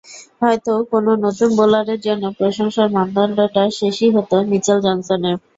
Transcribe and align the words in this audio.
হয়তো 0.41 0.73
কোনো 0.91 1.11
নতুন 1.25 1.49
বোলারের 1.57 1.99
জন্য 2.07 2.23
প্রশংসার 2.37 2.87
মানদণ্ডটা 2.95 3.63
শেষই 3.79 4.09
হতো 4.15 4.35
মিচেল 4.49 4.77
জনসনে। 4.85 5.31